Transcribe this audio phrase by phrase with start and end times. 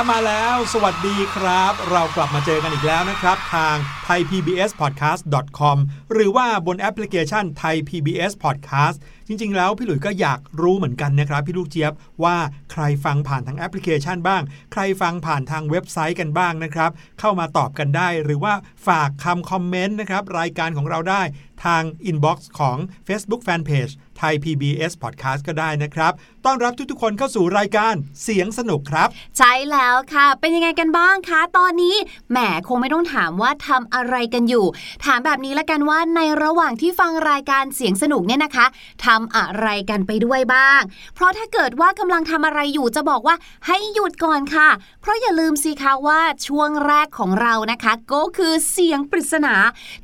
[0.00, 3.76] แล้วมาแล้ว สวัสดีครับ เรากลับมาเจอกันอีกแล้วนะครับ ทาง
[4.08, 5.76] thaipbspodcast.com
[6.12, 11.92] หรือว่าบนแอปพลิเคชัน Thai PBS Podcast จริง ๆ แล้วพี่หลุยส์ก็อยากรู้เหมือนกันนะครับ พี่ลูกเจี๊ยบ
[12.24, 12.36] ว่า
[12.72, 14.42] ใครฟังผ่านทางแอปพลิเคชันบ้าง
[14.72, 18.54] ใครฟังผ่านทางเว็บไซต์กันบ้างนะครับ เข้ามาตอบกันได้ หรือว่า
[18.86, 21.22] ฝากคำคอมเมนต์นะครับรายการของเราได้
[21.64, 22.76] ทาง inbox ของ
[23.06, 26.12] Facebook Fanpage Thai PBS Podcast ก็ได้นะครับ
[26.44, 29.08] ต้อนรับทุกๆคนเข้าสู่รายการเสียงสนุกครับ
[29.38, 31.96] ใช่แล้วค่ะ เป็นยังไงกันบ้างคะ ตอนนี้
[32.30, 34.66] แหมคงไม่ต้องถามว่าทำอะไรกันอยู่
[35.04, 38.66] ถามแบบนี้ละกันว่าในระหว่างที่ฟังรายการเสียงสนุกเนี่ยนะคะ
[39.06, 40.80] ทำอะไรกันไปด้วยบ้าง
[41.14, 43.36] เพราะถ้าเกิดว่ากำลังทำอะไรอยู่จะบอกว่า
[43.66, 44.68] ให้หยุดก่อนค่ะ
[45.00, 49.54] เพราะอย่าลืมสิคะว่าช่วงแรกของเรานะคะ ก็คือเสียงปริศนา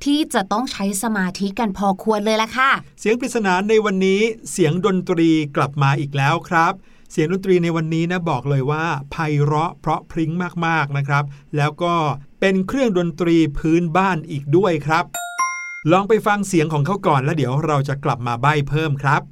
[0.05, 2.71] ที่จะต้องใช้สมาธิกันพอควรเลยละค่ะ
[3.01, 4.21] เสียงปริศนาในวันนี้
[4.51, 6.73] เสียงดนตรีกลับมาอีกแล้วครับ
[7.13, 10.33] เสียงดนตรีในวันนี้นะบอกเลยว่าไพเราะเพราะพริ้ง
[10.67, 11.25] มากๆนะครับ
[11.57, 11.95] แล้วก็
[12.41, 15.05] เป็นเครื่องดนตรีพื้นบ้านอีกด้วยครับ
[15.93, 19.23] ลองไปฟังเสียงของเขาก่อนแล้วเดี๋ยวเราจะกลับมาใบ้เพิ่มครับ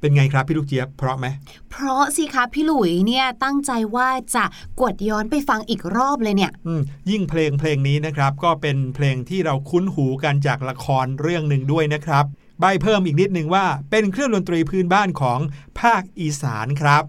[0.00, 1.26] เป็นไงครับพี่ลูกเจี๊ยบเพราะไหม
[1.70, 4.44] เพราะสิคะพี่หลุยเนี่ยตั้งใจว่าจะ
[4.80, 12.24] กดย้อนไปฟังอีกรอบเลยเนี่ยอืมยิ่งเพลงเพลงนี้นะครับก็เป็นเพลงที่เราคุ้นหูกันจากละครเรื่องหนึ่งด้วยนะครับ
[12.60, 15.40] ใบเพิ่มอีกนิดนึงว่าเป็นเครื่องดนตรีพื้นบ้านของ
[15.80, 17.04] ภาคอีสานครับ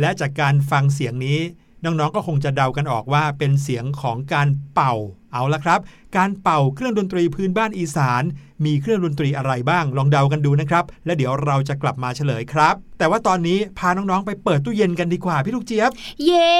[0.00, 1.40] และจากการฟังเสียงนี้
[1.84, 4.94] น้องๆก็คงจะเดากันออกว่าเป็นเสียงของการเป่า
[5.32, 5.80] เอาละครับ
[6.16, 8.22] การเป่าเครื่องดนตรีพื้นบ้านอีสาน
[8.64, 15.90] มีเครื่องดนตรีอะไรบ้าง ลองเดากันดูนะครับ และเดี๋ยวเราจะกลับมาเฉลยครับ แต่ว่าตอนนี้พาน้องๆ ไปเปิดตู้เย็นกันดีกว่าพี่ลูกเจี๊ยบ
[16.24, 16.56] เย่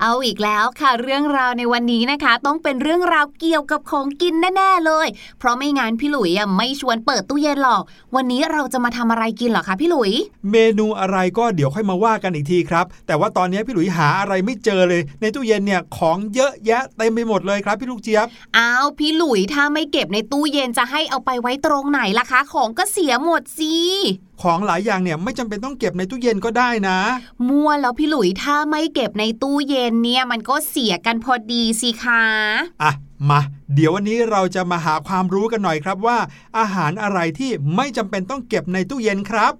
[0.00, 5.06] เอาอีกแล้วค่ะเรื่องราวในวันนี้นะคะ ต้องเป็นเรื่องราวเกี่ยวกับของกินแน่ๆเลย
[5.38, 7.82] เพราะไม่งั้นพี่หลุยอะไม่ชวนเปิดตู้เย็นหรอก
[8.16, 10.12] วันนี้เราจะมาทำอะไรกินเหรอคะพี่หลุย
[10.50, 18.26] เมนูอะไรก็เดี๋ยวค่อยมาว่ากันอีกทีครับ แต่ว่าตอนนี้พี่หลุยหาอะไรไม่เจอเลย ในตู้เย็นเนี่ยของเยอะแยะเต็มไปหมดเลยครับพี่ลูกเจี๊ยบ
[18.56, 23.74] อ้าวพี่หลุยถ้าไม่เก็บในตู้เย็นจะให้เอาไปไว้ตรงไหนล่ะคะ ของก็เสียหมดสิ
[24.42, 26.98] ของหลายอย่างเนี่ยไม่จำเป็นต้องเก็บในตู้เย็นก็ได้นะ
[27.48, 32.24] มั่วแล้วพี่หลุยถ้าไม่เก็บในตู้เย็นเนี่ยมันก็เสียกันพอดีสิคะ
[32.82, 32.92] อะ
[33.30, 33.40] มา
[33.74, 36.18] เดี๋ยววันนี้เราจะมาหาความรู้กันหน่อยครับว่า
[36.58, 39.52] อาหารอะไรที่ไม่จำเป็นต้องเก็บในตู้เย็นครับ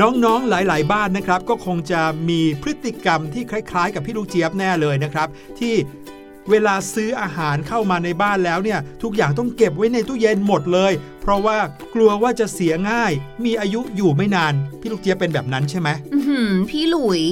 [0.00, 5.74] น้องๆหลาย ๆ บ้านนะครับ ก็คงจะมีพฤติกรรมที่คล้าย ๆ กับพี่ลูกเจี๊ยบแน่เลยนะครับ ที่
[6.50, 10.92] เวลาซื้ออาหารเข้ามาในบ้านแล้วเนี่ย ทุกอย่างต้องเก็บไว้ในตู้เย็นหมดเลย
[11.24, 11.58] เพราะว่า
[11.94, 13.12] กลัวว่าจะเสียง่าย
[13.44, 17.22] มีอายุอยู่ไม่นาน พี่ลูกเจี๊ยบเป็นแบบนั้นใช่ไหมอื้อหือพี่หลุย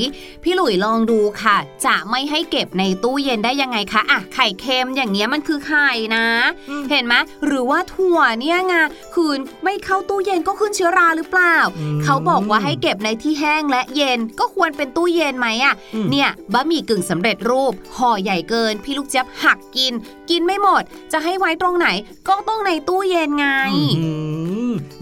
[0.44, 1.56] พี่หลุยลองดูค่ะ
[1.86, 6.26] จะไม่ให้เก็บในตู้เย็นได้ยังไงคะอะไข่เค็มอย่างเงี้ยมันคือไข่นะ
[6.70, 7.14] อืมเห็นไหม
[7.46, 8.74] หรือว่าถั่วเนี่ยไง
[9.14, 19.92] คืนไม่เข้าตู้เย็นก็ขึ้นเชื้อราหรือเปล่าอืมเขาบอกว่าให้เก็บในที่แห้งและเย็นก็ควรเป็นตู้เย็นไหมอะอืมเนี่ยบะหมี่กึ่งสำเร็จรูปห่อใหญ่เกิน พี่ลูกเจี๊ยบหักกิน
[20.32, 20.82] กินไม่หมด
[21.12, 21.88] จะให้ไว้ตรงไหน
[22.28, 23.46] ก็ต้องในตู้เย็นไง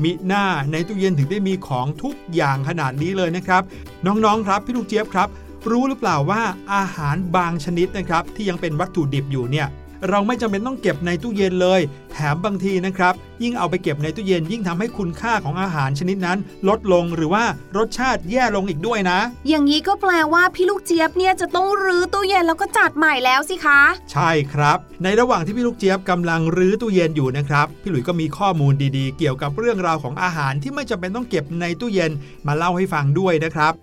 [0.02, 3.62] มิหน้าในตู้เย็นถึงได้มีของทุกอย่างขนาดนี้เลยนะครับ
[4.06, 5.28] น้องๆครับพี่ลูกเจี๊ยบครับ
[5.70, 6.42] รู้หรือเปล่าว่า
[6.74, 9.66] อาหารบางชนิดนะครับ ที่ยังเป็นวัตถุดิบอยู่เนี่ย
[10.08, 11.80] เราไม่จำเป็นต้องเก็บในตู้เย็นเลย
[12.12, 16.38] แถมบางทีนะครับ ยิ่งเอาไปเก็บในตู้เย็น ยิ่งทำให้คุณค่าของอาหารชนิดนั้น
[16.68, 17.44] ลดลงหรือว่า
[17.76, 23.80] รสชาติแย่ลงอีกด้วยนะ อย่างนี้ก็แปลว่าพี่ลูกเจี๊ยบเนี่ยจะต้องรื้อตู้เย็นแล้วก็จัดใหม่แล้วสิคะ
[24.12, 32.12] ใช่ครับ ในระหว่างที่พี่ลูกเจี๊ยบกำลังรื้อตู้เย็นอยู่นะครับ พี่หลุยส์ก็มีข้อมูลดีๆ เกี่ยวกับเรื่องราวของอาหารที่ไม่จำเป็นต้องเก็บในตู้เย็น
[32.46, 33.74] มาเล่าให้ฟังด้วยนะครับ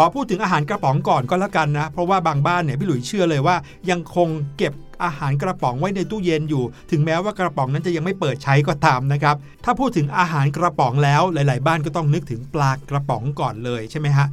[0.00, 3.56] ขอพูดถึงอาหารกระป๋องก่อนก็แล้วกันนะ เพราะว่าบางบ้านเนี่ยพี่หลุยเชื่อเลยว่า
[3.90, 4.72] ยังคงเก็บ
[5.04, 14.26] อาหารกระป๋องไว้ในตู้เย็นอยู่ ถึงแม้ว่ากระป๋องนั้นจะยังไม่เปิดใช้ก็ตามนะครับ ถ้าพูดถึงอาหารกระป๋องแล้วหลาย ๆ บ้านก็ต้องนึกถึงปลากระป๋องก่อนเลยใช่ไหมฮะ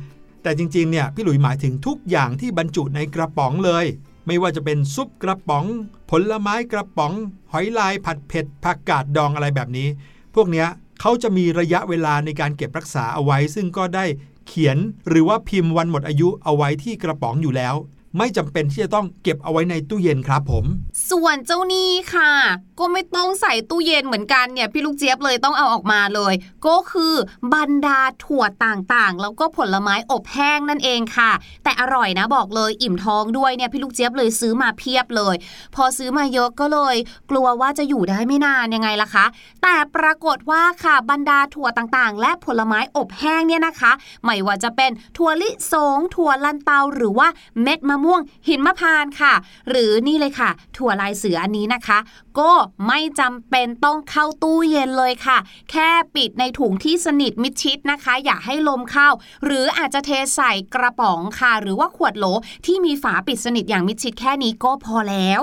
[0.43, 3.85] แต่จริง ๆ เนี่ยพี่หลุยหมายถึงทุกอย่างที่บรรจุในกระป๋องเลย
[4.27, 5.65] ไม่ว่าจะเป็นซุปกระป๋อง
[6.09, 7.13] ผลไม้กระป๋อง
[7.51, 9.87] หอยลายผัดเผ็ดผักกาดดองอะไรแบบนี้
[10.35, 10.67] พวกเนี้ย
[11.01, 14.05] เขาจะมีระยะเวลาในการเก็บรักษาเอาไว้ ซึ่งก็ได้
[14.47, 17.75] เขียนหรือว่าพิมพ์วันหมดอายุเอาไว้ที่กระป๋องอยู่แล้ว
[18.17, 20.65] ไม่จำเป็นที่จะต้องเก็บเอาไว้ในตู้เย็นครับผม
[21.09, 22.31] ส่วนเจ้านี่ค่ะ
[22.79, 26.33] ก็ไม่ต้องใส่ตู้เย็นเหมือนกันเนี่ยพี่ลูกเจี๊ยบเลยต้องเอาออกมาเลย
[26.67, 27.13] ก็คือ
[27.53, 31.31] บรรดาถั่วต่างๆ แล้วก็ผลไม้อบแห้งนั่นเองค่ะ
[31.63, 35.35] แต่อร่อยนะบอกเลยอิ่มท้องด้วยเนี่ยพี่ลูกเจี๊ยบเลยซื้อมาเพียบเลย
[35.75, 36.95] พอซื้อมาเยอะก็เลย
[37.31, 39.25] กลัวว่าจะอยู่ได้ไม่นานยังไงล่ะคะ
[39.63, 43.91] แต่ปรากฏว่าค่ะบรรดาถั่วต่างๆ และผลไม้อบแห้งเนี่ยนะคะ
[44.23, 47.27] ไม่ว่าจะเป็นถั่วลิสงถั่วลันเตาหรือว่า
[47.61, 48.04] เม็ดมะม่วง
[48.47, 49.33] หินมะพานค่ะ
[49.69, 51.97] หรือนี่เลยค่ะ ถั่วลายเสืออันนี้นะคะ
[52.39, 52.51] ก็
[52.87, 55.37] ไม่จำเป็นต้องเข้าตู้เย็นเลยค่ะ
[55.71, 59.09] แค่ปิดในถุงที่สนิทมิดชิดนะคะ อย่าให้ลมเข้า
[59.45, 62.25] หรืออาจจะเทใส่กระป๋องค่ะ หรือว่าขวดโหล
[62.65, 65.41] ที่มีฝาปิดสนิทอย่างมิดชิดแค่นี้ก็พอแล้ว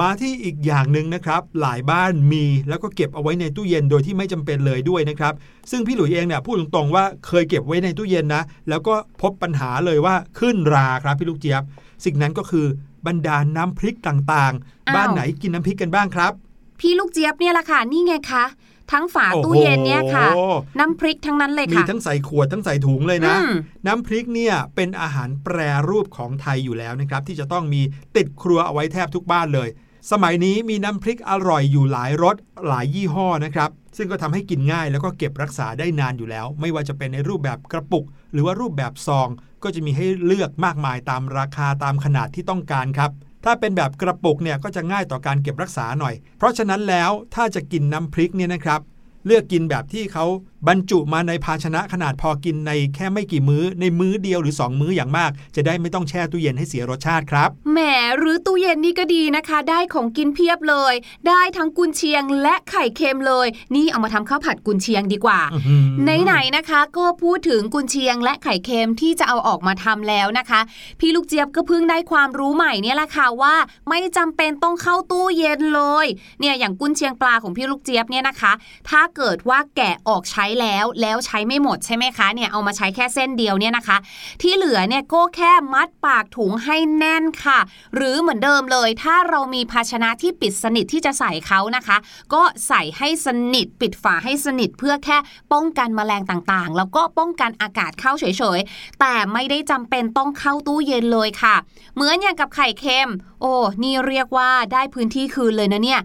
[0.00, 5.34] มาที่อีกอย่างหนึ่งนะครับ หลายบ้านมีแล้วก็เก็บเอาไว้ในตู้เย็นโดยที่ไม่จำเป็นเลยด้วยนะครับ
[5.70, 11.62] ซึ่งพี่หลุยเองเนี่ยพูดตรงๆว่าเคยเก็บไว้ในตู้เย็นนะ แล้วก็พบปัญหาเลยว่าขึ้นราครับพี่ลูกเจี๊ยบ
[12.04, 12.66] สิ่งนั้นก็คือ
[13.06, 14.54] บรรดาน้ำพริกต่าง
[14.88, 16.32] อ้าวๆบ้านไหนกินน้ำพริกกันบ้างครับ
[16.80, 18.44] พี่ลูกเจี๊ยบเนี่ยแหละค่ะนี่ไงคะ
[18.92, 23.54] ทั้งฝาตู้เย็นเนี่ยค่ะโอ้โหน้ำพริกทั้งนั้นเลยมีค่ะทั้งใส่ขวดทั้งใส่ถุงเลยนะอืม
[23.86, 25.56] น้ำพริกเนี่ยเป็นอาหารแปร
[25.88, 27.82] รูปของไทยอยู่แล้วนะครับ ที่จะต้องมี
[28.16, 29.68] ติดครัวเอาไว้แทบทุกบ้านเลย
[30.10, 32.36] สมัยนี้มีน้ำพริกอร่อยอยู่หลายรส
[32.68, 39.28] หลายยี่ห้อนะครับ ซึ่งก็ทำให้กินง่ายแล้วก็เก็บรักษาได้นานอยู่แล้ว ไม่ว่าจะเป็นในรูปแบบกระปุก หรือว่ารูปแบบซอง
[39.62, 43.10] ก็จะมีให้เลือกมากมายตามราคาตามขนาดที่ต้องการครับ
[43.44, 48.80] ถ้าเป็นแบบกระปุกเนี่ยก็จะง่ายต่อการเก็บรักษาหน่อย เพราะฉะนั้นแล้วถ้าจะกินน้ำพริกเนี่ยนะครับ
[49.26, 50.24] เลือกกินแบบที่เขา
[50.68, 57.78] บรรจุมาในภาชนะขนาดพอกินในแค่ไม่กี่มื้อ ในมื้อเดียวหรือ 2 มื้ออย่างมาก จะได้ไม่ต้องแช่ตู้เย็นให้เสียรสชาติครับ แหม
[58.18, 60.94] หรือตู้เย็นนี่ก็ดีนะคะ ได้ของกินเพียบเลย
[61.28, 65.76] ได้ทั้งกุนเชียงและไข่เค็มเลย นี่เอามาทำข้าวผัดกุนเชียงดีกว่าอื้อหื
[66.18, 70.60] อไหนๆนะคะ ก็พูดถึงกุนเชียงและไข่เค็มที่จะเอาออกมาทำแล้วนะคะ
[71.00, 73.54] พี่ลูกเจี๊ยบก็เพิ่งได้ความรู้ใหม่เนี่ยแหละค่ะว่า
[73.88, 76.06] ไม่จำเป็นต้องเข้าตู้เย็นเลย
[76.40, 78.52] เนี่ยอย่างกุนเชียงปลาของพี่ลูกเจี๊ยบเนี่ยนะคะ
[78.88, 83.96] ถ้าเกิดว่าแกะออกใช้แล้วแล้วใช้ไม่หมดใช่ไหมคะเนี่ยเอามาใช้แค่เส้นเดียวเนี่ยนะคะ
[84.42, 87.58] ที่เหลือเนี่ยก็แค่มัดปากถุงให้แน่นค่ะ
[87.94, 91.96] หรือเหมือนเดิมเลย ถ้าเรามีภาชนะที่ปิดสนิทที่จะใส่เขานะคะ
[92.34, 95.16] ก็ใส่ให้สนิทปิดฝาให้สนิทเพื่อแค่
[95.52, 98.24] ป้องกันแมลงต่างๆ แล้วก็ป้องกันอากาศเข้าเฉ
[98.56, 101.54] ยๆ แต่ไม่ได้จำเป็นต้องเข้าตู้เย็นเลยค่ะ
[101.94, 103.08] เหมือนอย่างกับไข่เค็ม
[103.40, 106.00] โอ้นี่เรียกว่าได้พื้นที่คืนเลยนะเนี่ย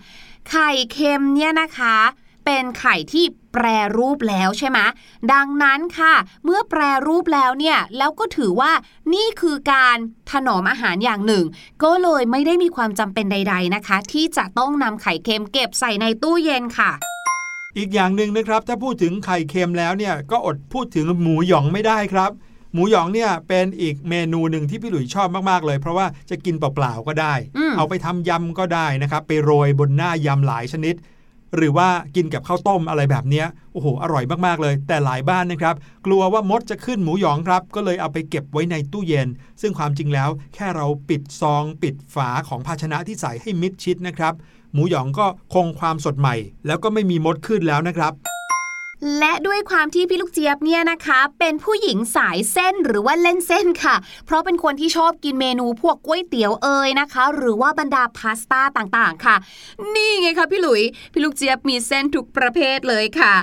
[0.50, 1.96] ไข่เค็มเนี่ยนะคะ
[2.52, 3.66] เป็นไข่ที่แปร
[3.98, 4.80] รูปแล้วใช่ไหม
[5.34, 6.14] ดังนั้นค่ะ
[6.46, 8.72] เมื่อแปรรูปแล้วเนี่ยแล้วก็ถือว่า
[9.14, 9.98] นี่คือการ
[10.32, 11.46] ถนอมอาหารอย่างหนึ่ง
[11.84, 16.92] ก็เลยไม่ได้มีความจำเป็นใด ๆนะคะ ที่จะต้องนำไข่เค็มเก็บใส่ในตู้เย็นค่ะ
[17.78, 22.32] อีกอย่างหนึ่งนะครับ ถ้าพูดถึงไข่เค็มแล้วเนี่ยก็อดพูดถึงหมูหยองไม่ได้ครับ
[22.74, 30.96] หมูหยองเนี่ยเป็นอีกเมนูหนึ่งที่พี่หลุยชอบมากๆเลย เพราะว่าจะกินเปล่าๆก็ได้อืมเอาไปทำยำก็ได้นะครับ ไปโรยบนหน้ายำหลายชนิด
[31.56, 35.76] หรือว่ากินกับข้าวต้มอะไรแบบนี้โอ้โห อร่อยมากๆเลย แต่หลายบ้านนะครับ
[36.06, 39.28] กลัวว่ามดจะขึ้นหมูหยองครับ ก็เลยเอาไปเก็บไว้ในตู้เย็น
[39.62, 44.34] ซึ่งความจริงแล้ว แค่เราปิดซองปิดฝาของภาชนะที่ใส่ให้มิดชิดนะครับ
[44.74, 46.36] หมูหยองก็คงความสดใหม่
[46.68, 48.14] แล้วก็ไม่มีมดขึ้นแล้วนะครับ
[49.18, 59.36] และด้วยความที่พี่ลูกเจี๊ยบเนี่ยนะคะ เป็นผู้หญิงสายเส้นหรือว่าเล่นเส้นค่ะ เพราะเป็นคนที่ชอบกินเมนูพวกก๋วยเตี๋ยวเอ่ยนะคะ หรือว่าบรรดาพาสต้าต่างๆค่ะ
[59.96, 60.82] นี่ไงคะพี่หลุย
[61.14, 63.36] พี่ลูกเจี๊ยบมีเส้นทุกประเภทเลยค่ะ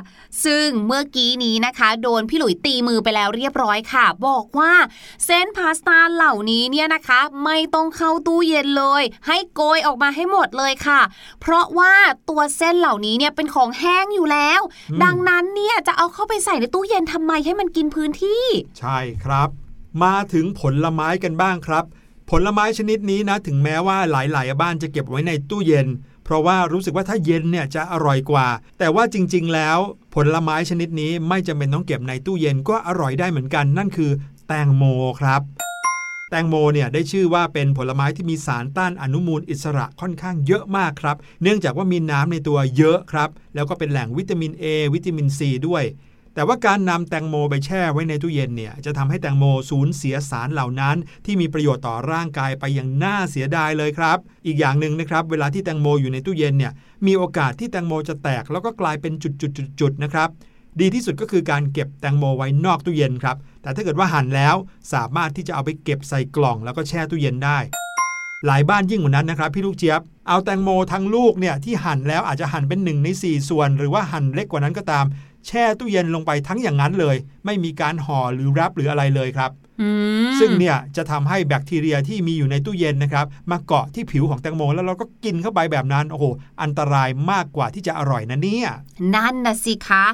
[0.45, 4.73] ซึ่งเมื่อกี้นี้นะคะ โดนพี่หลุยตีมือไปแล้วเรียบร้อยค่ะ บอกว่า
[5.27, 11.01] เส้นพาสต้าเหล่านี้เนี่ยนะคะ ไม่ต้องเข้าตู้เย็นเลย ให้โกยออกมาให้หมดเลยค่ะ
[11.41, 11.95] เพราะว่า
[12.29, 14.61] ตัวเส้นเหล่านี้เนี่ยเป็นของแห้งอยู่แล้ว
[14.91, 18.45] อืมดังนั้นเนี่ยจะเอาเข้าไปใส่ในตู้เย็นทำไมให้มันกินพื้นที่
[18.79, 19.49] ใช่ครับ
[20.05, 21.85] มาถึงผลไม้กันบ้างครับ
[22.31, 25.87] ผลไม้ชนิดนี้นะ ถึงแม้ว่าหลายๆ บ้านจะเก็บไว้ในตู้เย็น
[26.25, 28.47] เพราะว่ารู้สึกว่าถ้าเย็นเนี่ยจะอร่อยกว่า
[28.79, 29.79] แต่ว่าจริง ๆ แล้ว
[30.15, 34.11] ผลไม้ชนิดนี้ไม่จำเป็นต้องเก็บในตู้เย็นก็อร่อยได้เหมือนกัน นั่นคือ
[34.49, 34.85] แตงโม
[35.21, 35.43] ครับ
[36.31, 44.65] แตงโมเนี่ยได้ชื่อว่าเป็นผลไม้ที่มีสารต้านอนุมูลอิสระค่อนข้างเยอะมากครับ เนื่องจากว่ามีน้ำในตัวเยอะครับ แล้วก็เป็นแหล่งวิตามิน A
[44.95, 45.85] วิตามิน C ด้วย
[46.35, 56.73] แต่ว่าการนำแตงโมไปแช่ไว้ในตู้เย็นเนี่ยจะทำให้แตงโมสูญเสียสารเหล่านั้น ที่มีประโยชน์ต่อร่างกายไปอย่างน่าเสียดายเลยครับ อีกอย่างหนึ่งนะครับ เวลาที่แตงโมอยู่ในตู้เย็นเนี่ย
[57.07, 60.31] มีโอกาสที่แตงโมจะแตกแล้วก็กลายเป็นจุดๆๆนะครับ
[60.81, 64.55] ดีที่สุดก็คือการเก็บแตงโมไว้นอกตู้เย็นครับ แต่ถ้าเกิดว่าหั่นแล้ว
[64.93, 67.59] สามารถที่จะเอาไปเก็บใส่กล่องแล้วก็แช่ตู้เย็นได้
[68.47, 75.05] หลายบ้านยิ่งกว่านั้นนะครับพี่ลูกเจี๊ยบ เอาแตงโมทั้งลูกเนี่ยที่หั่นแล้วอาจจะหั่นเป็น1ใน4 ส่วน หรือว่าหั่นเล็กกว่านั้นก็ตาม
[75.47, 79.51] แช่ตู้เย็นลงไปทั้งอย่างนั้นเลย ไม่มีการห่อหรือแรปหรืออะไรเลยครับ
[80.41, 86.25] ซึ่งเนี่ยจะทำให้แบคทีเรียที่มีอยู่ในตู้เย็นนะครับมาเกาะที่ผิวของแตงโมแล้วเราก็กินเข้าไปแบบนั้นโอ้โห
[86.63, 88.69] อันตรายมากกว่าที่จะอร่อยนะเนี่ย
[89.15, 90.05] นั่นนะสิคะ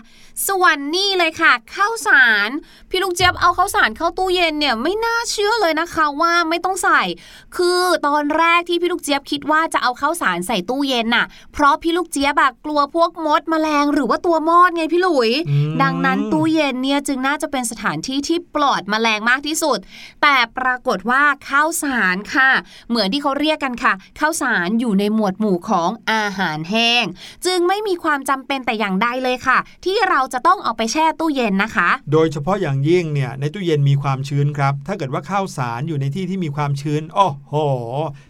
[0.49, 2.49] ส่วนนี่เลยค่ะข้าวสาร
[2.91, 7.03] พี่ลูกเจี๊ยบเอาข้าวสารเข้าตู้เย็นเนี่ยไม่น่าเชื่อเลยนะคะว่าไม่ต้องใส่
[7.57, 19.79] คือตอนแรกที่พี่ลูกเจี๊ยบคิดว่าจะเอาข้าวสารใส่ตู้เย็นน่ะ เพราะพี่ลูกเจี๊ยบอะกลัวพวกมดแมลงหรือว่าตัวมอดไงพี่หลุยอืมดังนั้นตู้เย็นเนี่ยจึงน่าจะเป็นสถานที่ที่ปลอดแมลงมากที่สุด
[20.23, 22.51] แต่ปรากฏว่าข้าวสารค่ะ
[22.89, 27.05] เหมือนที่เขาเรียกกันค่ะข้าวสารอยู่ในหมวดหมู่ของอาหารแห้ง
[27.47, 37.55] จึงไม่มีความจำเป็นแต่อย่างใดเลยค่ะ ที่เราจะต้องเอาไปแช่ตู้เย็นนะคะ โดยเฉพาะอย่างยิ่งเนี่ยในตู้เย็นมีความชื้นครับ ถ้าเกิดว่าข้าวสารอยู่ในที่ที่มีความชื้นโอ้โห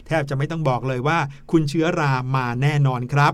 [0.07, 1.19] แทบจะไม่ต้องบอกเลยว่า
[1.51, 3.33] คุณเชื้อรามาแน่นอนครับ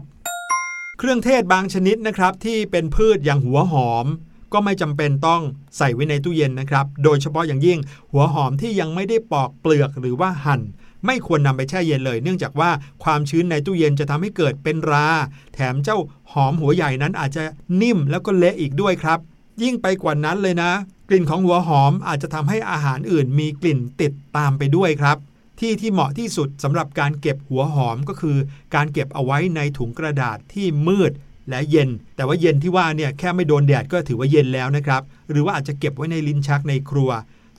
[0.98, 4.06] เครื่องเทศบางชนิดนะครับที่เป็นพืชอย่างหัวหอม
[4.52, 5.42] ก็ไม่จำเป็นต้อง
[5.76, 7.78] ใส่ไว้ในตู้เย็นนะครับ โดยเฉพาะอย่างยิ่ง
[8.12, 10.60] หัวหอมที่ยังไม่ได้ปอกเปลือกหรือว่าหั่น
[11.06, 12.70] ไม่ควรนำไปแช่เย็นเลย เนื่องจากว่า
[13.04, 15.06] ความชื้นในตู้เย็นจะทำให้เกิดเป็นรา
[15.54, 15.98] แถมเจ้า
[16.32, 17.42] หอมหัวใหญ่นั้นอาจจะ
[17.82, 19.18] นิ่มแล้วก็เละอีกด้วยครับ
[19.62, 20.72] ยิ่งไปกว่านั้นเลยนะ
[21.08, 25.16] กลิ่นของหัวหอมอาจจะทำให้อาหารอื่นมีกลิ่นติดตามไปด้วยครับ
[25.60, 28.36] ที่ที่เหมาะที่สุดสำหรับการเก็บหัวหอมก็คือ
[28.74, 31.12] การเก็บเอาไว้ในถุงกระดาษที่มืด
[31.50, 37.10] และเย็น แต่ว่าเย็นที่ว่าเนี่ยแค่ไม่โดนแดดก็ถือว่าเย็นแล้วนะครับ หรือว่าอาจจะเก็บไว้ในลิ้นชักในครัว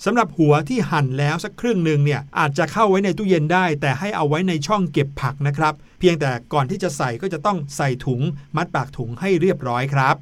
[0.05, 8.21] สำหรับหัวที่หั่นแล้วสักครึ่งหนึ่งเนี่ยอาจจะเข้าไว้ในตู้เย็นได้ แต่ให้เอาไว้ในช่องเก็บผักนะครับ เพียงแต่ก่อนที่จะใส่ก็จะต้องใส่ถุง
[8.55, 10.17] มัดปากถุงให้เรียบร้อยครับ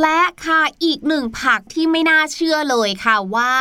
[0.00, 3.52] และค่ะอีกหนึ่งผักที่ไม่น่าเชื่อเลยค่ะว่า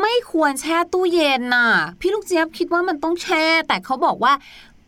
[0.00, 4.32] ไม่ควรแช่ตู้เย็นน่ะ พี่ลูกเจี๊ยบคิดว่ามันต้องแช่ แต่เขาบอกว่า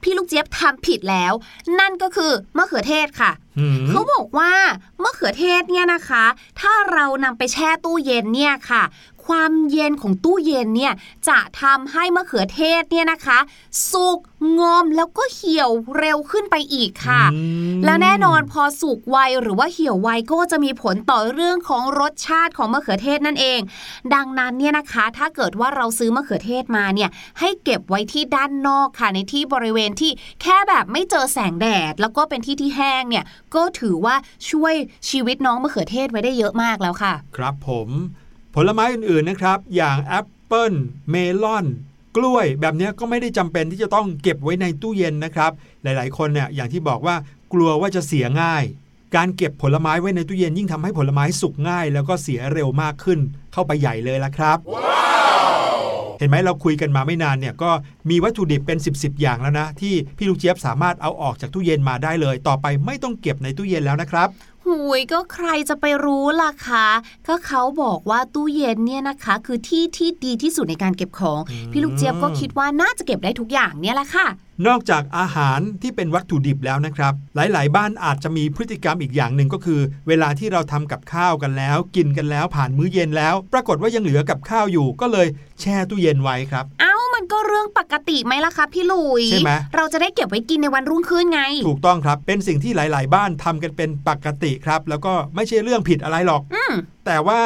[0.03, 1.33] พี่ลูกเจี๊ยบทำผิดแล้ว
[1.81, 4.53] นั่นก็คือมะเขือเทศค่ะหืมเขาบอกว่า
[5.03, 6.25] มะเขือเทศเนี่ยนะคะ
[6.61, 8.83] ถ้าเรานำไปแช่ตู้เย็นเนี่ยค่ะ
[9.31, 10.93] ความเย็นของตู้เย็นเนี่ย
[11.29, 13.39] จะทำให้มะเขือเทศเนี่ยนะคะ
[13.91, 14.19] สุก
[14.59, 17.41] งอมแล้วก็เหี่ยวเร็วขึ้นไปอีกค่ะอื
[17.77, 23.61] มและแน่นอนพอสุกไวหรือว่าเหี่ยวไวก็จะมีผลต่อเรื่องของรสชาติของมะเขือเทศนั่นเอง
[24.15, 27.11] ดังนั้นเนี่ยนะคะ ถ้าเกิดว่าเราซื้อมะเขือเทศมาเนี่ย
[27.41, 30.11] ให้เก็บไว้ที่ด้านนอกค่ะในที่บริเวณที่
[30.43, 34.15] แค่แบบไม่เจอแสงแดด แล้วก็เป็นที่ที่แห้งเนี่ยก็ถือว่า
[34.51, 34.75] ช่วย
[35.11, 37.91] ชีวิตน้องมะเขือเทศไว้ได้เยอะมากแล้วค่ะ ครับผม
[38.55, 40.73] ผลไม้อื่นๆนะครับ อย่างแอปเปิล
[41.11, 41.67] เมลอน
[42.17, 47.17] กล้วยแบบเนี้ยก็ไม่ได้จำเป็นที่จะต้องเก็บไว้ในตู้เย็นนะครับ หลายๆ คนเนี่ยอย่างที่บอกว่า
[47.53, 48.65] กลัวว่าจะเสียง่าย
[49.17, 53.19] การเก็บผลไม้ไว้ในตู้เย็นยิ่งทำให้ผลไม้สุกง่าย แล้วก็เสียเร็วมากขึ้น
[53.53, 54.59] เข้าไปใหญ่เลยละครับ
[56.19, 57.71] เห็นไหมเราคุยกันมาไม่นานเนี่ยก็
[58.11, 64.29] มีวัตถุดิบเป็น 10บสอย่างแล้วนะ ที่พี่ลูกเจี๊ยบสามารถเอาออกจากตู้เย็นมาได้เลย ต่อไปไม่ต้องเก็บในตู้เย็นแล้วนะครับ
[64.67, 66.87] หุยก็ใครจะไปรู้ล่ะคะ
[67.27, 74.27] ก็เขาบอกว่าตู้เย็นเนี่ยนะคะ คือที่ที่ดีที่สุดในการเก็บของอืมพี่ลูกเจี๊ยบก็คิดว่าน่าจะเก็บได้ทุกอย่างเนี่ยแหละค่ะ
[74.67, 85.27] นอกจากอาหารที่เป็นวัตถุดิบแล้วนะครับ หลาย ๆ บ้านอาจจะมีพฤติกรรมอีกอย่างหนึ่งก็คือ เวลาที่เราทำกับข้าวกันแล้ว กินกันแล้วผ่านมื้อเย็นแล้ว ปรากฏว่ายังเหลือกับข้าวอยู่ก็เลย
[85.61, 96.73] แช่ตู้เย็นไว้ครับ เอ้ามันก็เรื่องปกติไหมล่ะคะพี่ลุยใช่ไหมเราจะได้เก็บไว้กินในวันรุ่งขึ้นไง ถูกต้องครับเป็นสิ่งที่หลาย ๆ บ้านทำกันเป็นปกติครับ แล้วก็ไม่ใช่เรื่องผิดอะไรหรอกอืม
[97.07, 97.41] แต่ว่า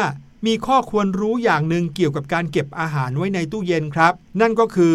[0.46, 4.94] มีข้อควรรู้อย่างหนึ่งเกี่ยวกับการเก็บอาหารไว้ในตู้เย็นครับ นั่นก็คือ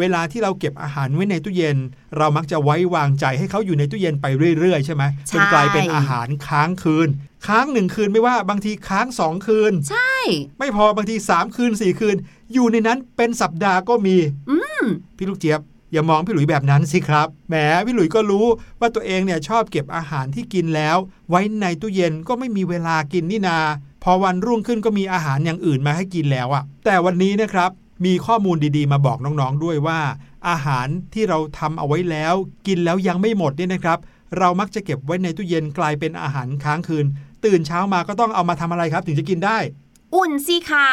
[0.00, 1.76] เวลาที่เราเก็บอาหารไว้ในตู้เย็น
[2.16, 4.26] เรามักจะไว้วางใจให้เขาอยู่ในตู้เย็นไป
[4.58, 5.02] เรื่อยๆ ใช่ไหม
[5.34, 7.08] จนกลายเป็นอาหารค้างคืน
[7.46, 10.14] ค้างหนึ่งคืนไม่ว่าบางทีค้างสองคืน ใช่
[10.58, 12.16] ไม่พอบางที3คืน4คืน
[12.52, 14.16] อยู่ในนั้นเป็นสัปดาห์ก็มี
[14.50, 14.84] อืม
[15.16, 15.60] พี่ลูกเจี๊ยบ
[15.92, 17.54] อย่ามองพี่หลุยแบบนั้นสิครับ แหม
[17.86, 18.46] พี่หลุยก็รู้
[18.80, 20.96] ว่าตัวเองเนี่ยชอบเก็บอาหารที่กินแล้ว
[21.28, 23.58] ไว้ในตู้เย็นก็ไม่มีเวลากินนี่นา
[24.04, 27.70] พอวันรุ่งขึ้นก็มีอาหารอย่างอื่นมาให้กินแล้วอะแต่วันนี้นะครับ
[28.04, 30.00] มีข้อมูลดีๆ มาบอกน้องๆด้วยว่า
[30.48, 32.34] อาหารที่เราทำเอาไว้แล้ว
[32.66, 33.98] กินแล้วยังไม่หมดเนี่ยนะครับ
[34.38, 37.06] เรามักจะเก็บไว้ในตู้เย็นกลายเป็นอาหารค้างคืน
[37.44, 39.58] ตื่นเช้ามาก็ต้องเอามาทำอะไรครับ ถึงจะกินได้
[40.14, 40.88] อุ่นสิคะ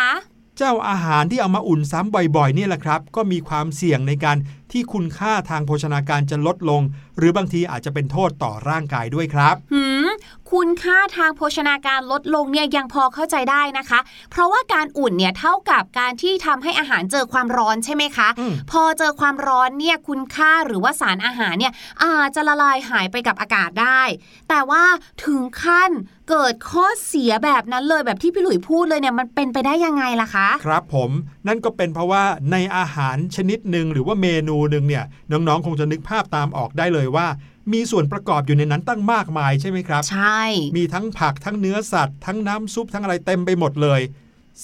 [0.57, 4.37] เจ้าอาหารที่เอามาอุ่นซ้ำบ่อยๆ เนี่ยแหละครับ ก็มีความเสี่ยงในการ
[4.71, 6.81] ที่คุณค่าทางโภชนาการจะลดลง
[7.17, 10.07] หรือบางทีอาจจะเป็นโทษต่อร่างกายด้วยครับหืม
[10.51, 13.99] คุณค่าทางโภชนาการลดลงเนี่ยยังพอเข้าใจได้นะคะ
[14.31, 24.01] เพราะว่าการอุ่นเนี่ยเท่ากับการที่ทำให้อาหารเจอความร้อนใช่ไหมคะอืมพอเจอความร้อนเนี่ยคุณค่าหรือว่าสารอาหารเนี่ยอาจจะละลายหายไปกับอากาศได้
[24.49, 24.83] แต่ว่า
[25.25, 25.91] ถึงขั้น
[26.29, 31.11] เกิดข้อเสียแบบนั้นเลยแบบที่พี่หลุยพูดเลยเนี่ยมันเป็นไปได้ยังไงล่ะคะ ครับผม
[31.47, 37.27] นั่นก็เป็นเพราะว่าในอาหารชนิดหนึ่งหรือว่าเมนูหนึ่งเนี่ยน้องๆคงจะนึกภาพตามออกได้เลยว่า
[37.73, 40.43] มีส่วนประกอบอยู่ในนั้นตั้งมากมายใช่ไหมครับ ใช่
[40.77, 44.01] มีทั้งผักทั้งเนื้อสัตว์ ทั้งน้ำซุปทั้งอะไรเต็มไปหมดเลย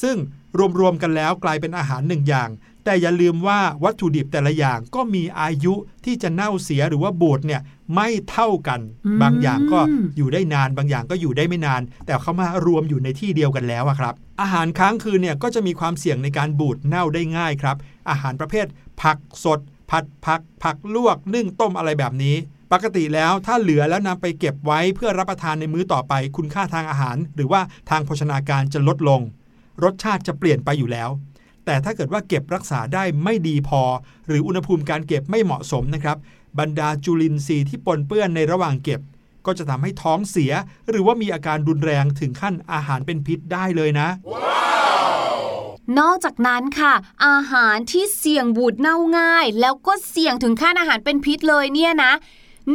[0.02, 0.18] ซึ่ง
[0.80, 2.50] รวมๆกันแล้วกลายเป็นอาหารหนึ่งอย่าง
[2.86, 5.74] แต่อย่าลืมว่าวัตถุดิบแต่ละอย่างก็มีอายุ
[6.06, 7.62] ที่จะเน่าเสียหรือว่าบูดเนี่ย
[7.96, 9.80] ไม่เท่ากันอืมบางอย่างก็
[10.18, 17.78] อยู่ได้นาน บางอย่างก็อยู่ได้ไม่นาน แต่เขามารวมอยู่ในที่เดียวกันแล้วอะครับ อาหารค้างคืนเนี่ยก็จะมีความเสี่ยงในการบูดเน่าได้ง่ายครับ
[18.10, 18.66] อาหารประเภท
[19.02, 19.60] ผักสด
[19.94, 22.36] ผัดผักผักลวกนึ่งต้มอะไรแบบนี้
[22.72, 29.22] ปกติแล้วถ้าเหลือแล้วนำไปเก็บไว้เพื่อรับประทานในมื้อต่อไป คุณค่าทางอาหาร หรือว่าทางโภชนาการจะลดลง
[29.84, 31.10] รสชาติจะเปลี่ยนไปอยู่แล้ว
[31.66, 33.82] แต่ถ้าเกิดว่าเก็บรักษาได้ไม่ดีพอ
[34.28, 36.18] หรืออุณหภูมิการเก็บไม่เหมาะสมนะครับ
[36.60, 39.02] บรรดาจุลินทรีย์ที่ปนเปื้อนในระหว่างเก็บ
[39.46, 40.52] ก็จะทำให้ท้องเสีย
[40.90, 44.08] หรือว่ามีอาการรุนแรงถึงขั้นอาหารเป็นพิษได้เลยนะ
[46.00, 46.94] นอกจากนั้นค่ะ
[47.26, 52.12] อาหารที่เสี่ยงบูดเน่าง่าย แล้วก็เสี่ยงถึงขั้นอาหารเป็นพิษเลยเนี่ยนะ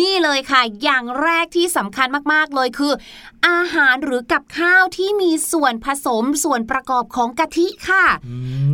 [0.01, 2.93] นี่เลยค่ะ อย่างแรกที่สำคัญมากๆเลยคือ
[3.49, 8.05] อาหารหรือกับข้าวที่มีส่วนผสมส่วนประกอบของกะทิค่ะ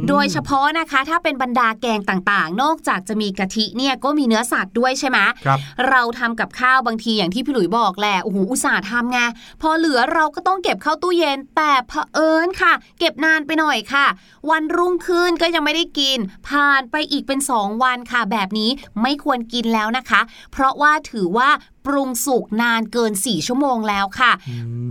[0.09, 5.59] โดยเฉพาะนะคะถ้าเป็นบรรดาแกงต่างๆ นอกจากจะมีกะทิเนี่ยก็มีเนื้อสัตว์ด้วยใช่ไหมครับ
[5.91, 9.19] เราทำกับข้าวบางทีอย่างที่พี่หลุยบอกแหละโอ้โหอุตส่าห์ทำไง
[9.63, 14.07] พอเหลือเราก็ต้องเก็บเข้าตู้เย็น แต่เผอิญค่ะ เก็บนานไปหน่อยค่ะ
[14.51, 18.71] วันรุ่งขึ้นก็ยังไม่ได้กิน ผ่านไปอีกเป็น 2 วันค่ะ แบบนี้
[19.03, 20.21] ไม่ควรกินแล้วนะคะ
[20.53, 21.49] เพราะว่าถือว่า
[21.87, 24.33] ปรุงสุกนานเกิน 4 ชั่วโมงแล้วค่ะ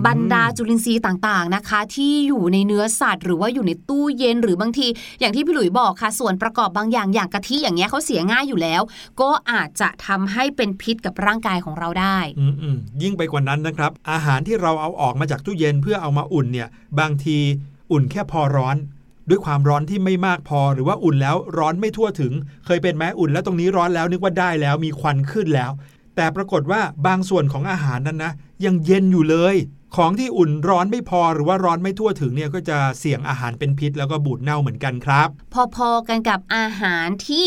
[0.06, 4.88] บรรดาจุลินทรีย์ต่างๆนะคะ ที่อยู่ในเนื้อสัตว์ หรือว่าอยู่ในตู้เย็นหรือบางที
[5.20, 8.82] อย่างที่พี่หลุยบอกค่ะ ส่วนประกอบบางอย่างอย่างกะทิอย่างเงี้ยเขาเสียง่ายอยู่แล้ว
[9.22, 16.68] ก็อาจจะทำให้เป็นพิษกับร่างกายของเราได้อืมอืมยิ่งไปกว่านั้นนะครับ อาหารที่เราเอาออกมาจากตู้เย็นเพื่อเอามาอุ่นเนี่ย
[17.00, 17.38] บางที
[17.92, 18.78] อุ่นแค่พอร้อน
[19.30, 22.34] ด้วยความร้อนที่ไม่มากพอหรือว่าอุ่นแล้วร้อนไม่ทั่วถึง
[22.66, 25.72] เคยเป็นไหมอุ่นแล้วตรงนี้ร้อนแล้วนึกว่าได้แล้วมีควันขึ้นแล้ว
[26.16, 28.34] แต่ปรากฏว่าบางส่วนของอาหารนั้นนะ
[28.66, 29.56] ยังเย็นอยู่เลย
[29.96, 35.28] ของที่อุ่นร้อนไม่พอหรือว่าร้อนไม่ทั่วถึงเนี่ยก็จะเสี่ยงอาหารเป็นพิษแล้วก็บูดเน่าเหมือนกันครับ
[35.76, 37.46] พอๆกันกับอาหารที่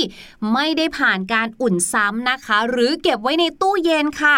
[0.52, 4.36] ไม่ได้ผ่านการอุ่นซ้ำนะคะ หรือเก็บไว้ในตู้เย็นค่ะ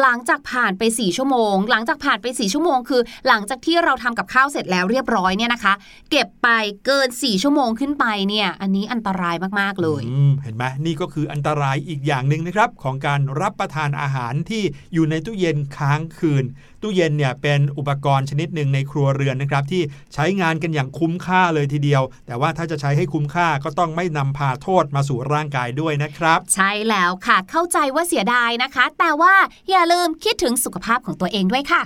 [0.00, 5.74] หลังจากผ่านไป 4 ชั่วโมง หลังจากผ่านไป 4 ชั่วโมง คือ หลังจากที่เราทำกับข้าวเสร็จแล้วเรียบร้อยเนี่ยนะคะ
[6.10, 6.48] เก็บไป
[6.86, 10.02] เกิน 4 ชั่วโมงขึ้นไปเนี่ย อันนี้อันตรายมาก ๆ เลย
[10.42, 14.62] เห็นไหมนี่ก็คืออันตรายอีกอย่างหนึ่งนะครับ ของการรับประทานอาหารที่
[14.94, 16.44] อยู่ในตู้เย็นค้างคืน
[16.82, 19.82] ตู้เย็นเนี่ยเป็นอุปกรณ์ชนิดหนึ่งในครัวเรือนนะครับที่
[20.14, 29.34] ใช้งานกันอย่างคุ้มค่าเลยทีเดียว แต่ว่าถ้าจะใช้ให้คุ้มค่าก็ต้องไม่นำพาโทษมาสู่ร่างกายด้วยนะครับ ใช่แล้วค่ะเข้าใจว่าเสียดายนะคะ แต่ว่า
[29.70, 31.82] อย่าลืมคิดถึงสุขภาพของตัวเองด้วยค่ะ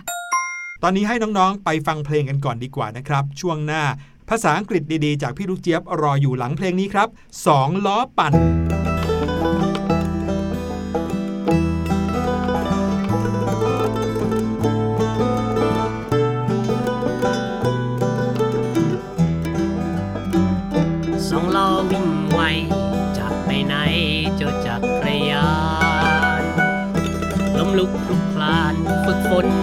[0.83, 3.83] ตอนนี้ให้น้องๆ ไปฟังเพลงกันก่อนดีกว่านะครับ ช่วงหน้า
[4.29, 7.09] ภาษาอังกฤษดีๆ จากพี่ลูกเจี๊ยบรออยู่หลังเพลงนี้ครับ
[7.47, 8.33] สองล้อปั่น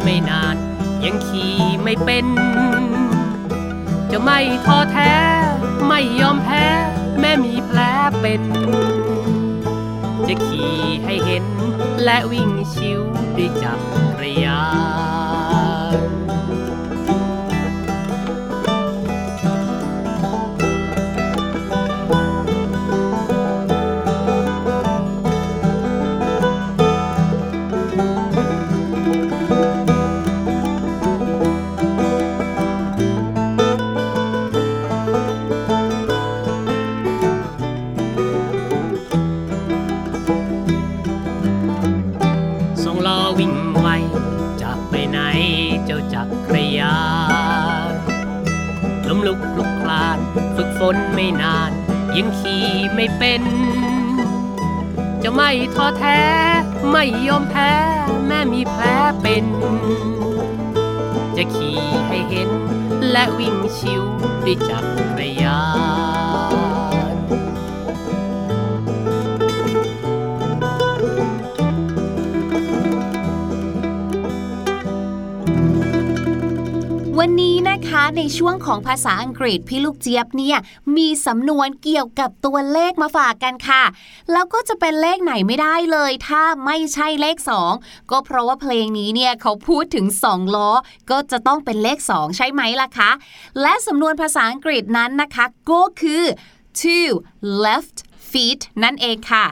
[0.03, 0.55] ไม่นาน
[1.03, 2.27] ยังขี่ไม่เป็น
[4.11, 5.13] จะไม่ท้อแท้
[5.87, 6.65] ไม่ยอมแพ้
[7.19, 7.79] แม่มีแผล
[8.19, 8.41] เป็น
[10.27, 11.45] จะขี่ให้เห็น
[12.03, 13.01] และวิ่งชิว
[13.37, 13.79] ด้วยจัก
[14.21, 14.61] รยา
[15.17, 15.18] น
[50.95, 51.71] นไม่นาน
[52.15, 53.43] ยังขี่ไม่เป็น
[55.23, 56.21] จะไม่ท้อแท้
[56.91, 57.71] ไม่ยอมแพ้
[58.27, 58.85] แม้มีแผล
[59.21, 59.45] เป็น
[61.35, 62.49] จะขี่ให้เห็น
[63.11, 64.03] และวิ่งชิว
[64.45, 64.79] ด้วยจั
[65.17, 65.61] กรยา
[67.13, 67.17] น
[77.19, 80.57] วันนี้นะ คะในช่วงของภาษาอังกฤษพี่ลูกเจี๊ยบเนี่ย
[80.97, 83.83] มีสำนวนเกี่ยวกับตัวเลขมาฝากกันค่ะ
[84.31, 87.37] แล้วก็จะเป็นเลขไหนไม่ได้เลย ถ้าไม่ใช่เลข
[87.73, 90.69] 2 ก็เพราะว่าเพลงนี้เนี่ยเขาพูดถึง 2 ล้อ
[91.11, 93.11] ก็จะต้องเป็นเลข 2 ใช่ไหมล่ะคะ
[93.61, 96.23] และสำนวนภาษาอังกฤษนั้นนะคะ ก็คือ
[96.81, 97.09] two
[97.65, 97.97] left
[98.31, 99.45] feet นั่นเองค่ะ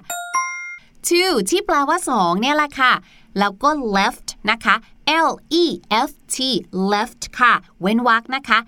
[1.07, 2.93] two ที่แปลว่า 2 เนี่ยแหละค่ะ
[3.39, 4.75] แล้วก็ left นะคะ
[5.29, 5.31] L
[5.63, 5.65] E
[6.09, 6.37] F T
[6.91, 8.59] left ค่ะ เว้นวรรคนะคะ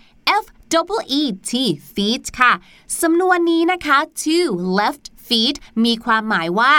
[0.43, 1.51] F double e t
[1.93, 2.51] feet ค่ะ
[3.01, 4.37] สำนวนนี้นะคะ to
[4.79, 6.73] left feet มีความหมายว่า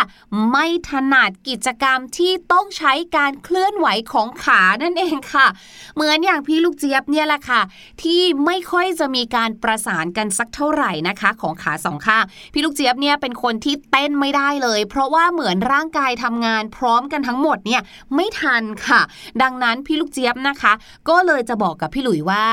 [0.50, 5.46] ไม่ถนัดกิจกรรมที่ต้องใช้การเคลื่อนไหวของขานั่นเองค่ะ
[5.94, 7.60] เหมือนอย่างพี่ลูกเจี๊ยบเนี่ยแหละค่ะ
[8.02, 17.82] ที่ไม่ค่อยจะมีการประสานกันสักเท่าไหร่นะคะ ของขาสองข้างพี่ลูกเจี๊ยบเนี่ยเป็นคนที่เต้นไม่ได้เลย เพราะว่าเหมือนร่างกายทำงานพร้อมกันทั้งหมดเนี่ย
[18.14, 19.00] ไม่ทันค่ะ
[19.42, 20.72] ดังนั้นพี่ลูกเจี๊ยบนะคะ
[21.08, 22.44] ก็เลยจะบอกกับพี่หลุยว่า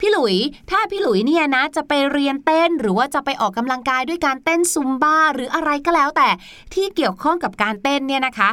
[0.00, 0.36] พี่หลุย
[0.70, 6.28] ถ้าพี่หลุยเนี่ยนะจะไปเรียนเต้นหรือว่าจะไปออกกำลังกายด้วยการเต้นซุมบ้าหรืออะไรก็แล้วแต่
[6.74, 8.50] ที่เกี่ยวข้องกับการเต้นเนี่ยนะคะ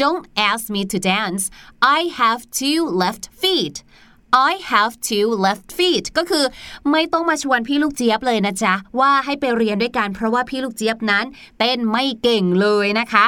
[0.00, 1.42] Don't ask me to dance
[1.96, 3.76] I have two left feet
[4.34, 6.44] I have two left feet ก็คือ
[6.90, 11.24] ไม่ต้องมาชวนพี่ลูกเจี๊ยบเลยนะจ๊ะ ว่าให้ไปเรียนด้วยกันเพราะว่าพี่ลูกเจี๊ยบนั้น
[11.58, 13.24] เต้นไม่เก่งเลยนะคะ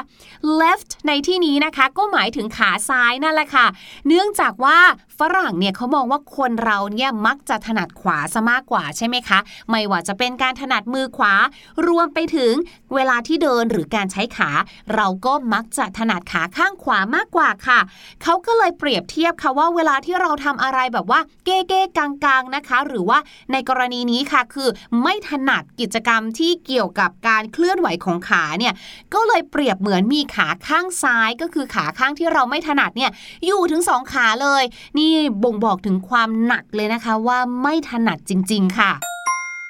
[0.60, 3.66] left ในที่นี้นะคะก็หมายถึงขาซ้ายนั่นแหละค่ะ
[4.06, 4.78] เนื่องจากว่า
[5.18, 9.38] ฝรั่งเนี่ยเขามองว่าคนเราเนี่ยมักจะถนัดขวาซะมากกว่าใช่ไหมคะ
[9.70, 11.34] ไม่ว่าจะเป็นการถนัดมือขวา
[11.88, 12.52] รวมไปถึง
[12.94, 14.50] เวลาที่เดินหรือการใช้ขา
[14.94, 17.80] เราก็มักจะถนัดขาข้างขวามากกว่าค่ะ
[18.22, 23.18] เขาก็เลยเปรียบเทียบค่ะว่าเวลาที่เราทำอะไรแบบว่าเก้เก้กางๆนะคะ หรือว่า
[23.52, 24.68] ในกรณีนี้ค่ะคือ
[25.02, 28.74] ไม่ถนัดกิจกรรมที่เกี่ยวกับการเคลื่อนไหวของขาเนี่ย
[29.14, 33.10] ก็เลยเปรียบเหมือนมีขาข้างซ้ายก็คือขาข้างที่เราไม่ถนัดเนี่ย
[33.46, 34.62] อยู่ถึงสองขาเลย
[34.98, 38.92] นี่บ่งบอกถึงความหนักเลยนะคะว่าไม่ถนัดจริง ๆ ค่ะ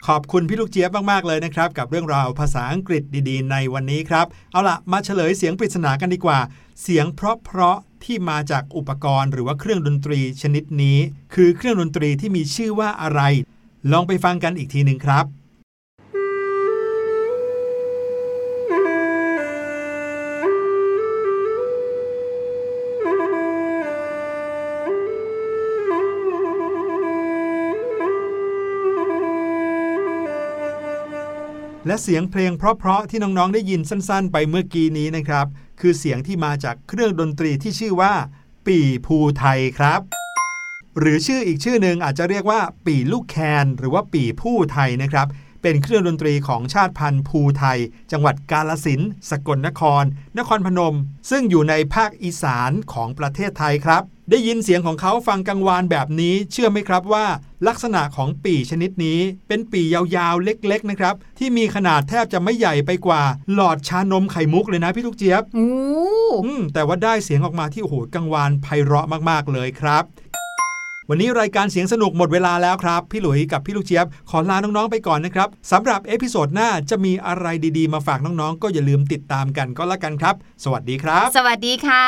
[0.07, 6.39] ขอบคุณพี่ลูกเจี๊ยบมาก ๆ เลยนะครับ กับเรื่องราวภาษาอังกฤษดีๆ ในวันนี้ครับ เอาล่ะ มาเฉลยเสียงปริศนากันดีกว่า
[6.83, 10.99] เสียงเพราะๆ ที่มาจากอุปกรณ์หรือว่าเครื่องดนตรีชนิดนี้
[11.35, 13.21] คือเครื่องดนตรีที่มีชื่อว่าอะไร
[13.93, 15.25] ลองไปฟังกันอีกทีหนึ่งครับ
[31.87, 35.47] และเสียงเพลงเพราะๆที่น้องๆได้ยินสั้น ๆ ไปเมื่อกี้นี้นะครับ
[35.81, 38.15] คือเสียงที่มาจากเครื่องดนตรีที่ชื่อว่า
[38.67, 40.01] ปีภูไทยครับ
[40.99, 45.27] หรือชื่ออีกชื่อหนึ่งอาจจะเรียกว่า ปีลูกแคน หรือว่าปีผู้ไทยนะครับ
[45.67, 47.79] เป็นเครื่องดนตรีของชาติพันธุ์ภูไทย
[48.13, 50.05] จังหวัดกาลสินธุ์สกลนคร
[50.39, 50.97] นครพนม
[51.31, 57.27] ซึ่งอยู่ในภาคอีสานของประเทศไทยครับ ได้ยินเสียงของเขาฟังกังวานแบบนี้เชื่อไหมครับว่า
[57.69, 63.23] ลักษณะของปีชนิดนี้ เป็นปียาวๆเล็กๆนะครับ ที่มีขนาดแทบจะไม่ใหญ่ไปกว่า
[63.53, 65.69] หลอดชานมไข่มุกเลยนะพี่ลูกเจี๊ยบโอ้
[66.45, 70.05] อืมแต่ว่าได้เสียงออกมาที่โอ้โหกังวานไพเราะมากๆเลยครับ
[71.11, 77.47] วันนี้รายการเสียงสนุกหมดเวลาแล้วครับ พี่หลุยกับพี่ลูกเจี๊ยบ ขอลาน้องๆไปก่อนนะครับสำหรับ episode หน้าจะมีอะไร
[77.79, 82.07] ดีๆ มาฝากน้องๆ ก็อย่าลืมติดตามกันก็แล้วกันครับ สวัสดีครับ สวัสดีค่ะ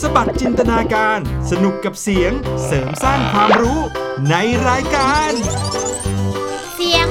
[0.00, 1.18] สะบัดจินตนาการ
[1.50, 2.32] สนุกกับเสียง
[2.64, 3.80] เสริมสร้างความรู้
[4.30, 4.34] ใน
[4.68, 5.30] รายการ
[6.74, 7.06] เสียง